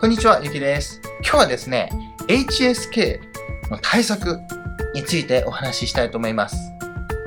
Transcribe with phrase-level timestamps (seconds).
[0.00, 1.00] こんにちは、ゆきです。
[1.24, 1.90] 今日はですね、
[2.28, 3.18] HSK
[3.68, 4.38] の対策
[4.94, 6.56] についてお話ししたいと思います。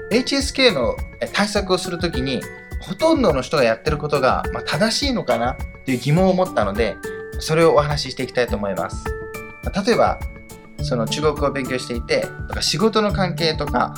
[0.10, 0.96] HSK の
[1.34, 2.42] 対策をするときに、
[2.80, 6.96] ほとんどの人がやってることが、ま、正しいのかなという疑問を持ったので、
[7.40, 9.04] それをお話ししていきたいと思います。
[9.86, 10.18] 例えば、
[10.82, 13.94] その中国語を勉強していて、とか仕事の関係とか、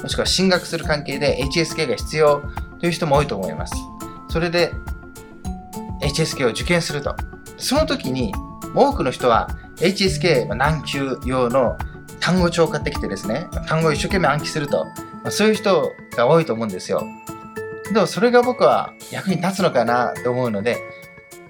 [0.00, 2.44] もしくは進学する関係で HSK が必要
[2.78, 3.74] という人も多いと思います。
[4.28, 4.70] それで
[6.00, 7.16] HSK を受験すると。
[7.56, 8.32] その時に
[8.74, 11.76] 多くの人は HSK 難級用の
[12.20, 14.86] 単語帳を買ってきてですね、単語を一生懸命暗記すると、
[15.30, 17.04] そういう人が多いと思うんですよ。
[17.92, 20.78] でもそれが僕は役に立つのかなと思うので、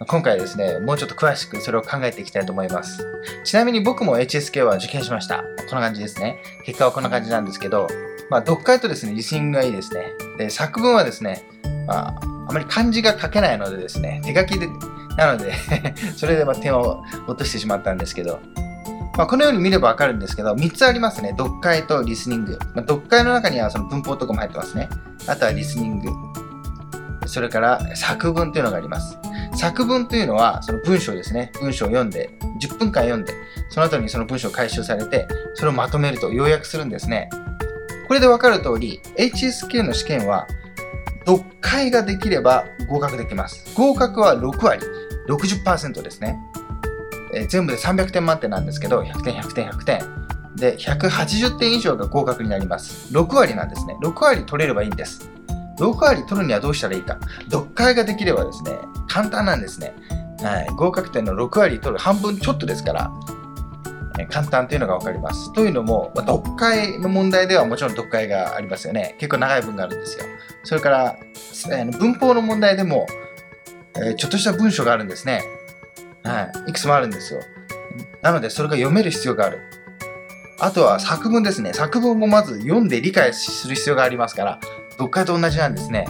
[0.06, 3.06] 今回ですね、もうちょっと詳しくそれを考えていきたいと思います。
[3.45, 5.45] ちなみに僕も HSK は受験しました。
[5.69, 6.39] こんな感じですね。
[6.64, 7.86] 結果はこんな感じなんですけど、
[8.30, 10.12] まあ、読解とですね、リスニングがいいですね。
[10.39, 11.45] で、作文はですね、
[11.86, 12.14] まあ、
[12.48, 14.69] あまり漢字が書けないのでですね、手書きで、
[15.16, 15.54] なので
[16.16, 18.41] それでま点を落としてしまったんですけど、
[19.16, 21.30] まあ、このように見ればわかるんですけど、3つありますね。
[21.30, 22.58] 読解とリスニング。
[22.75, 24.89] まあ、読解の中にはその文法とかも入ってますね。
[25.28, 26.11] あとはリスニング。
[27.27, 29.16] それから作文というのがあります。
[29.55, 31.52] 作文というのはその文章ですね。
[31.61, 32.30] 文章を読んで、
[32.61, 33.33] 10分間読んで、
[33.70, 37.30] その後にその文章を回収されて、それをまとめると要約するんですね。
[38.08, 40.46] これでわかる通り、HSK の試験は、
[41.27, 43.75] 読解ができれば合格できます。
[43.75, 44.83] 合格は6割、
[45.28, 46.39] 60%ですね。
[47.34, 50.25] えー全部で300点満点なんですけど、100点、100点、100点。
[50.56, 53.12] で、180点以上が合格になります。
[53.12, 53.97] 6割なんですね。
[54.02, 55.30] 6割取れればいいんです。
[55.78, 57.19] 6割取るにはどうしたらいいか。
[57.50, 58.72] 読解ができればですね、
[59.08, 59.95] 簡単なんですね。
[60.42, 63.11] はい、合格点の6割取る半分ちょっとですから、
[64.31, 65.53] 簡単というのが分かります。
[65.53, 69.17] というのも、まあ読解の問題ではもちろん読解がありますよね。
[69.19, 70.25] 結構長い文があるんですよ。
[70.62, 73.07] それから、えー文法の問題でも、
[73.97, 75.42] えーちょっとした文章があるんですね。
[76.23, 76.70] はい。
[76.70, 77.41] いくつもあるんですよ。
[78.23, 79.59] なので、それが読める必要がある。
[80.61, 81.73] あとは作文ですね。
[81.73, 84.61] 作文もまず読んで理解する必要がありますから、
[84.92, 86.07] 読解と同じなんですね。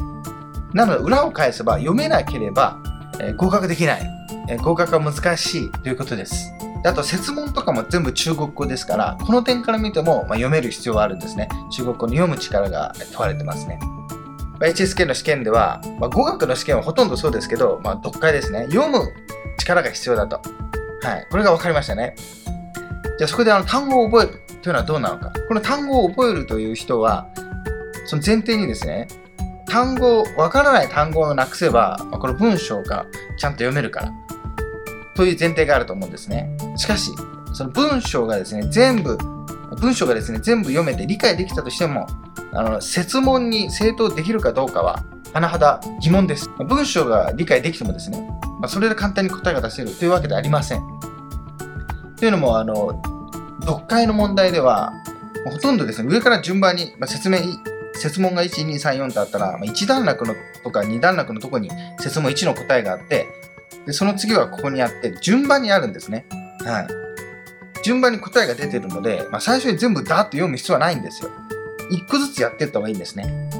[0.74, 2.78] なので、裏を返せば読めなければ、
[3.20, 4.10] えー合格できない、
[4.48, 6.53] え合格は難しいということです。
[6.84, 11.48] であと、説問とかも全部中国語ですから、この点から見ても、まあ、読める必要はあるんですね。
[11.70, 13.80] 中国語の読む力が問われてますね。
[14.60, 18.66] HSK の試験では、まあ、語学の試験はほとんどそうですけど、まあ、読解ですね。
[18.70, 18.98] 読む
[19.56, 20.42] 力が必要だと。
[21.00, 21.26] はい。
[21.30, 22.16] これが分かりましたね。
[23.16, 25.32] じゃあそこであの単語を覚えるというのはどうなのか。
[25.48, 27.28] この単語を覚えるという人は、
[28.04, 29.08] その前提にですね、
[29.66, 33.06] 単語、わからない単語をなくせば、まあこの文章が
[33.38, 34.12] ちゃんと読めるから。
[35.14, 36.53] という前提があると思うんですね。
[36.76, 37.12] しかし、
[37.52, 39.16] その文章がですね、全部、
[39.80, 42.06] 文章がですね、全部読めて理解できたとしても、
[42.52, 46.48] あの、説問に正答できるかどうかは、甚だ疑問です。
[46.58, 48.28] 文章が理解できてもですね、
[48.60, 50.82] まあ、それで簡単に答えが出せるというわけではありません。
[52.16, 53.02] というのも、あの、
[53.62, 54.92] 読解の問題では、
[55.50, 57.38] ほとんどですね、上から順番に、まあ、説明、
[57.94, 63.26] 説問が1、2、3、4とあったら、まあ、1段落のとか2段落のとこに説問1の答えがあって、
[63.86, 66.26] でその次はここにあって、順番にあるんですね。
[66.64, 66.88] はい。
[67.84, 71.30] 順番に答えが出てるので、まあ、最初に全部ダーッと読む必要はないんですよ。
[71.90, 73.50] 1個ずつやっていった方がいいんですね。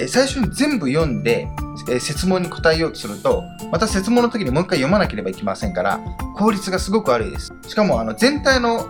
[0.00, 1.48] え最初に全部読んで、
[1.88, 6.00] え説問に答えようとすると、また説問の時にもう一回読まなければいけませんから、
[6.36, 7.52] 効率がすごく悪いです。
[7.68, 8.88] しかも、あの、全体の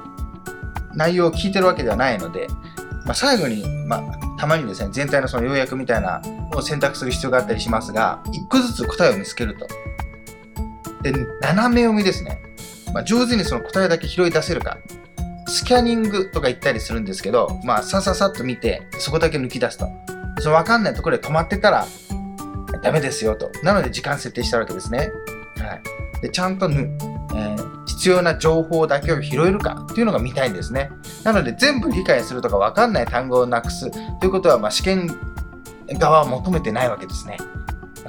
[0.94, 2.48] 内容を聞いてるわけではないので、
[3.04, 6.20] まあ、最後に、まあ、たまにですね、全体のその要約みたいな
[6.52, 9.66] のを選択する必要があったりしますが、一個ずつ答えを見つけると。
[11.02, 12.40] で、斜め読みですね。
[12.92, 14.78] まあ、上手にその答えだけ拾い出せるか。
[15.46, 19.88] スキャニングとか言ったりするんですけど、まあ、さささっと見て、そこだけ抜き出すと。
[20.40, 21.86] その分かんないところで止まってたら、
[22.82, 23.50] ダメですよと。
[23.62, 25.10] なので時間設定したわけですね。
[25.58, 26.22] はい。
[26.22, 26.96] で、ちゃんとぬ、
[27.34, 27.70] えー
[28.00, 30.90] 必要な情報だけを拾えるかっていうのが見たいんですね。
[31.22, 33.90] なので全部理解するとか分かんない単語をなくす
[34.20, 35.06] ということは、まあ、試験
[35.98, 37.36] 側は求めてないわけですね。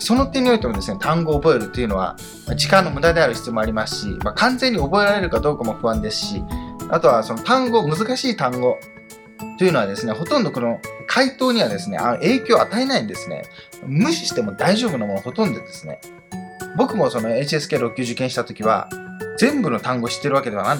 [0.01, 2.15] その点においてもですね、単語を覚えるというのは、
[2.55, 6.43] 時間の無駄である必要もありますし、まあ、完全に覚えられるかどうかも不安ですし、
[6.89, 8.79] あとはその単語、難しい単語
[9.59, 13.43] というのはですね、ほとんどこの回答にはですね、影響を与えないんですね。
[13.85, 16.01] 無視しても大丈夫なものほとんどですね。
[16.77, 18.89] 僕もその HSK6 級受験した時は、
[19.37, 20.77] 全部の単語知ってるわけでは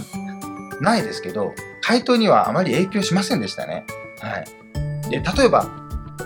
[0.80, 3.86] ないですけど、回答にはあまり影響しませんでしたね。
[4.20, 5.10] はい。
[5.12, 5.81] で、例えば、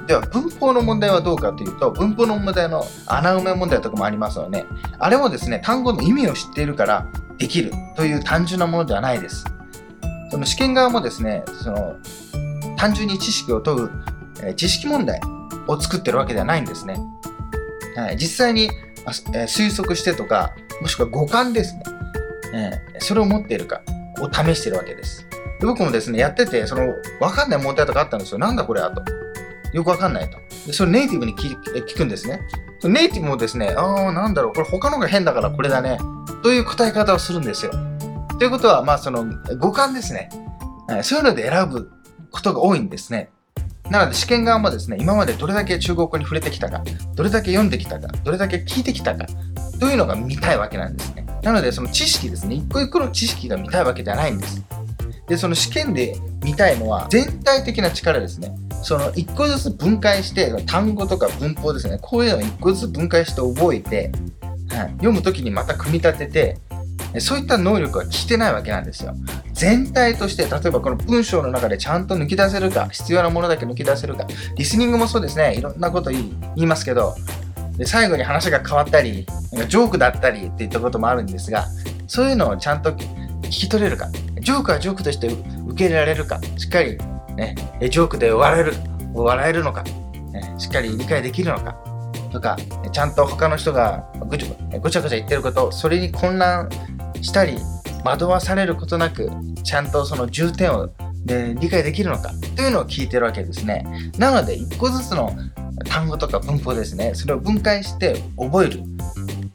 [0.07, 4.65] では文法の問題はどうかというと、文法の問題の穴埋め問題とかもありますよね。
[4.99, 7.07] あれもですね、単語の意味を知っているから
[7.37, 9.45] できるという単純なものではないです。
[10.29, 11.95] その試験側もですね、その
[12.77, 13.91] 単純に知識を問う、
[14.43, 15.19] え知識問題
[15.67, 16.97] を作ってるわけではないんですね。
[17.95, 18.69] はい、実際に
[19.33, 21.83] え推測してとか、もしくは五感ですね。
[22.53, 23.81] えー、それを持っているか
[24.19, 25.27] を試してるわけです。
[25.59, 28.37] で僕もですね、やってて、その、わかんない問題とかあったんですよ。
[28.37, 29.24] なんだこれはと。
[29.75, 30.37] よくわかんないと。
[30.65, 32.39] でそれネイティブに聞聞くんですね。
[32.85, 35.99] ネイティブもですね、ああ、なんだろう、これ他のが変だからこれだね。
[36.43, 37.73] という答え方をするんですよ。
[38.39, 39.25] ということは、まあ、その、
[39.59, 40.29] 五感ですね。
[41.03, 41.91] そういうので選ぶ
[42.31, 43.31] ことが多いんですね。
[43.89, 46.81] なので試験側もですね、今までどれだけ中国語に触れてきたか、
[47.15, 49.25] どれだけ読んできたか、どれだけ聞いてきたか、
[49.79, 51.25] というのが見たいわけなんですね。
[51.43, 54.61] なので、その知識ですね、一個一個の知識が見たいわけじゃないんです。
[55.27, 58.55] で、その試験で見たいのは全体的な力ですね。
[58.83, 64.11] その一個ずつ分解して、単語とか文法ですね、こういうのを一個ずつ分解して覚えて、
[64.69, 66.57] はい、読むときにまた組み立てて、
[67.19, 69.15] そういった能力は聞いてないわけなんですよ。
[69.53, 76.23] 全体として、例えばこの文章の中でちゃんと抜き出せるか、必要なものだけ抜き出せるか、リスニングもそうですね、いろんなこと言
[76.55, 77.15] いますけど、
[77.77, 81.67] で最後に話が変わったり、なんかジョークだったりっていったこともあるんですが、
[82.07, 84.09] そういうのをちゃんと聞き取れるか、
[84.45, 85.39] ジョークはジョークとして受
[85.75, 86.99] け入れられるか、しっかり、
[87.35, 88.73] ね、ジョークで笑える、
[89.15, 89.81] 笑えるのか、
[90.31, 91.75] ね、しっかり理解できるのか、
[92.31, 92.55] とか、
[92.91, 96.69] ちゃんと他の人がぐちゃごちゃごちゃ言ってること、それに混乱
[97.23, 97.57] したり、
[98.03, 99.31] 惑わされることなく、
[99.63, 100.91] ちゃんとその重点を、
[101.25, 103.83] ね、理解できるのかというのを聞いてるわけですね。
[104.19, 105.35] なので、一個ずつの
[105.85, 108.83] 単語とか文法ですね、それを分解して覚える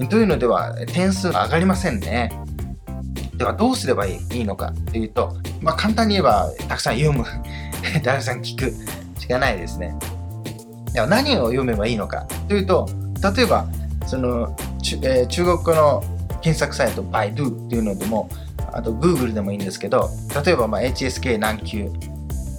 [0.09, 2.33] というのでは点数が上がりませんね。
[3.41, 7.25] ではどうすればいいのかというと、まあ、簡単に言えばたくさん読む、
[8.05, 8.71] たくさん聞く
[9.19, 9.95] しかないですね。
[10.93, 12.87] では何を読めばいいのかというと、
[13.35, 13.67] 例えば
[14.07, 14.55] その、
[15.03, 16.05] えー、中国語の
[16.43, 18.29] 検索サイト Baidu っていうのでも、
[18.75, 20.11] あと Google でもいいんですけど、
[20.45, 21.91] 例えばまあ HSK 何級、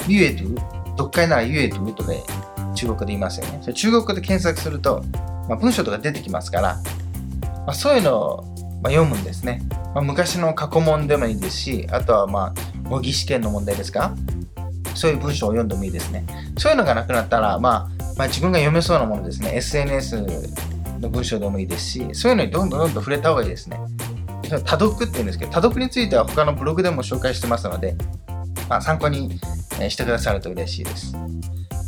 [0.07, 0.59] ユエドゥ、
[0.97, 2.11] 読解ならユエドゥとか
[2.73, 3.59] 中国で言いますよね。
[3.61, 5.03] それ中国語で検索すると、
[5.47, 6.79] まあ、文章とか出てきますから、
[7.67, 9.61] まあ、そういうのを、まあ、読むんですね。
[9.93, 14.13] まあ、昔の過去問でもいいですし、あとはまあ模擬試験の問題ですか？
[14.95, 16.25] そういう文章を読んでもいいですね。
[16.57, 19.55] そういうのがなくなったら、まあ、まあ、自分が読めそうなものですね。
[19.55, 20.25] SNS
[20.99, 23.79] の文章でもいいですし、そういうのにどんどんどんどん触れた方がいいですね。
[24.49, 27.95] 多読って言うんですけど、多読については他のブログでも紹介してますので、
[28.67, 29.39] まあ、参考に
[29.89, 31.13] してくださると嬉しいです。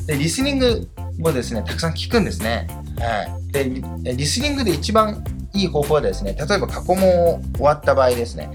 [0.08, 2.68] で、リスニングもですね、たくさん聞くんですね。
[3.00, 3.52] はい。
[3.52, 5.24] で、リスニングで一番
[5.54, 8.50] いい方法はですね、例えば過去問を終わった場合ですね、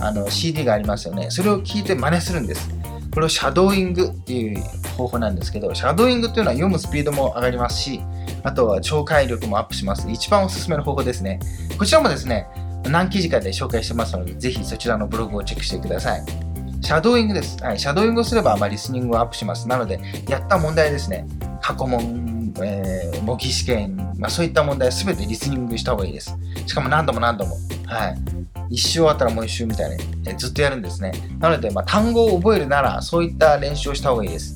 [0.00, 1.30] あの CD がありますよね。
[1.30, 2.68] それを聞いて真似するんです。
[3.12, 4.62] これをシャドーイングっていう
[4.96, 8.00] 方法なんですけど、シャドーイングっていうのは読むスピードも上がりますし、
[8.42, 10.10] あとは聴解力もアップします。
[10.10, 11.40] 一番おすすめの方法ですね。
[11.78, 12.46] こちらもですね、
[12.90, 16.24] 何記事かで紹介してますので、ぜひそちらのブログをチェックしてください。
[16.80, 17.56] シャドーイングです。
[17.62, 19.66] はい、シャドーイングをすれば、まあ、リスニングをアップします。
[19.68, 19.98] なので、
[20.28, 21.26] やった問題ですね。
[21.62, 23.03] 過去問、えー、
[23.34, 26.36] 模擬試験、まあ、そういった問題すべてリスニングした方がいいです。
[26.66, 27.56] しかも何度も何度も。
[27.84, 28.18] はい。
[28.70, 31.12] 一周終わったらもう一周みたいに、え、ずっとやるんですね。
[31.40, 34.54] なので、まあ、単語を覚えるなら、そういった練習をした方がいいです。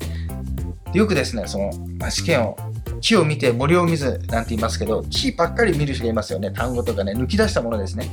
[0.93, 2.57] よくですね、その、まあ、試験を
[3.01, 6.51] 木を見て森を見ずなんて言いますけど、木ばっかり見る人がいますよね。
[6.51, 8.09] 単語とかね、抜き出したものですね。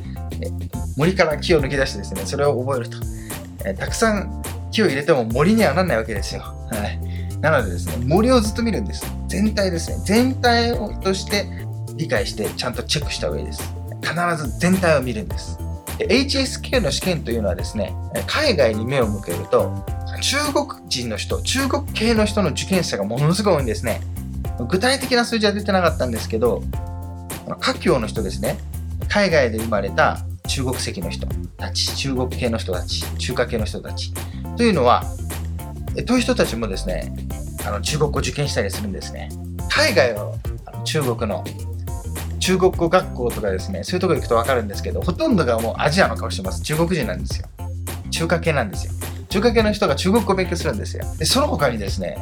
[0.96, 2.98] 森から木を抜き出してですね、それを覚えると。
[3.64, 4.42] えたくさん
[4.72, 6.42] 木を入れても森にはならないわけですよ。
[6.42, 7.05] はい。
[7.40, 9.06] なのでですね、森をずっと見るんです。
[9.28, 9.98] 全体ですね。
[10.04, 11.46] 全体をとして
[11.94, 13.62] 理解してちゃんとチェックした方がいいです。
[14.02, 15.58] 必ず全体を見るんです。
[15.98, 17.94] HSK の試験というのはですね、
[18.26, 19.84] 海外に目を向けると、
[20.20, 24.00] 中国人の人、中国系の人の受験者がものすごい多いんですね。
[24.68, 26.62] 具体的な数字は出てなかったんですけど、
[27.60, 28.58] 華僑の人ですね、
[29.08, 31.26] 海外で生まれた中国籍の人
[31.56, 34.12] たち、中国系の人たち、中華系の人たち
[34.56, 35.04] というのは、
[36.04, 37.12] という人たちもですね、
[37.66, 39.28] あの中国語受験したりするんですね。
[39.68, 40.34] 海外を
[40.84, 41.44] 中国の
[42.38, 46.62] 中国語学校とかですね、そういうところ行くと分かるんですけど、ほとんどがもうアジアの顔してます。
[46.62, 47.48] 中国人なんですよ。
[48.10, 48.92] 中華系なんですよ。
[49.28, 51.04] 中華系の人が中国語を勉強するんですよ。
[51.18, 52.16] で、その他にですね、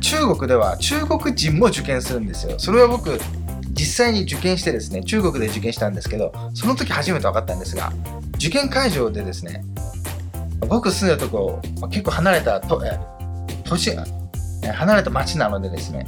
[0.00, 2.58] 中国では中国人も受験するんですよ。
[2.58, 3.20] それは僕、
[3.70, 7.92] 実際に受験してですね、中国で受験したんですけど、その時初めて分かったんですが、
[8.34, 9.62] 受験会場でですね、
[10.66, 12.82] 僕住んでるとこ、結構離れたと、
[13.68, 13.94] え都市、
[14.72, 16.06] 離れた町なのでですね、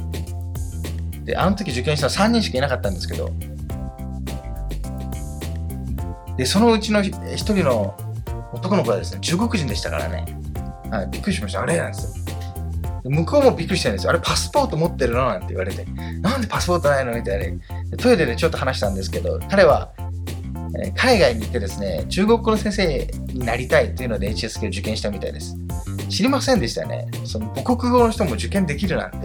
[1.23, 3.29] で、あの時受験したの3人しかいなかったんですけど、
[6.37, 7.95] で、そのうちの1人の
[8.53, 10.25] 男の子はですね、中国人でしたからね、
[10.89, 11.61] はい、びっくりしました。
[11.61, 11.77] あれ？
[11.77, 12.23] なんですよ。
[13.03, 14.11] 向こうもびっくりしたんですよ。
[14.11, 15.27] あれ、パスポート持ってるの？
[15.27, 15.85] なんて言われて。
[16.21, 17.13] なんでパスポートないの？
[17.15, 17.97] みたいな。
[17.97, 19.91] トイレでちょっと話したんですけど、彼は、
[20.95, 22.87] 海外に行ってですね、中国語の先生
[23.33, 25.55] になりたいっていうので HSK を受験したみたいです。
[26.11, 27.07] 知りませんでしたね。
[27.25, 29.17] その母国語の人も受験できるなんて。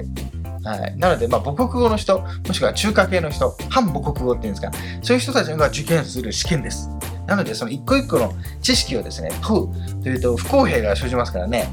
[0.64, 6.90] はい、なので、まあ、母国語の人、もしくは中華系の人、反母国語っていうんですか、そういう人たちが受験する試験です。
[7.26, 11.68] なので、その一個一個の知識をですね、問うというと不公平が生じますからね、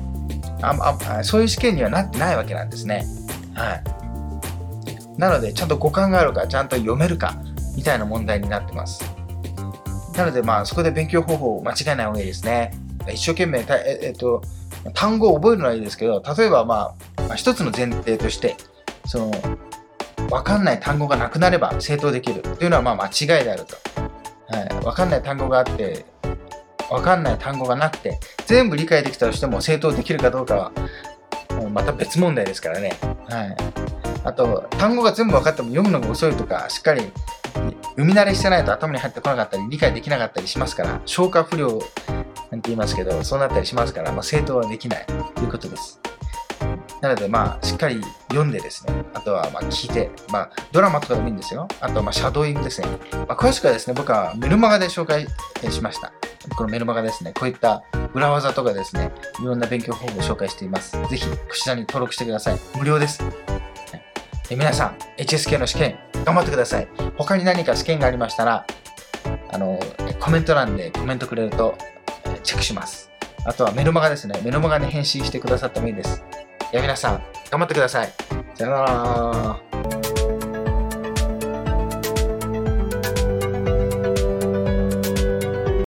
[0.61, 3.05] ああそういう試験にはなってないわけなんですね。
[3.55, 3.83] はい。
[5.17, 7.35] なので、ちゃんと五感があるか、ちゃんと読めるか、
[7.75, 9.03] みたいな問題になってます。
[10.15, 12.71] なので、まあ、そこで勉強方法を間違えない方がいいですね。
[13.11, 14.41] 一生懸命、ええっと、
[14.93, 18.57] 単語を覚えるのはいいですけど、例えば、まあ、まあ、一つの前提として、
[19.05, 19.31] その、
[20.29, 23.75] わかんない単語がなくなれば正答できるというのはまあ間違いであると。
[24.47, 26.05] はい、わかんない単語があって、
[26.89, 30.71] わかんない単語がなくて、全部理解できたとしても正答できるかどうかは、
[31.71, 32.93] また別問題ですからね。
[33.29, 33.57] はい。
[34.23, 37.11] あと、単語が全部分かっても読むのが遅いとか、しっかり
[37.95, 41.79] 読み慣れしてないと頭に入ってこなかったり、理解できなかったりしますから、消化不良
[42.53, 45.99] なんて言いますけど、そうなったりしますから、まあ、正答はできないということです。
[47.01, 51.67] なので、まあ、しっかり読んでですね、あとはま聞いて、まあ、ドラマとかでもいいんですよ。
[51.81, 52.87] あとはまあシャドーイングですね。
[53.27, 55.25] まあ、詳しくはですね、僕はメルマガで紹介
[55.71, 56.13] しました。
[56.55, 57.83] このメルマガですね、こういった
[58.13, 60.91] 裏技とかですね、いろんな勉強方法を紹介しています。
[61.09, 62.59] ぜひ、こちらに登録してください。
[62.77, 63.23] 無料です。
[64.47, 66.87] で皆さん、HSK の試験、頑張ってください。
[67.17, 68.67] 他に何か試験がありましたら、
[69.51, 69.79] あの、
[70.19, 71.75] コメント欄でコメントくれると
[72.43, 73.09] チェックします。
[73.45, 74.39] あとはメルマガですね。
[74.43, 76.23] メルマガに返信してくださってもいいです。
[76.73, 78.13] や皆さん、頑張ってください。
[78.55, 79.72] さよなら。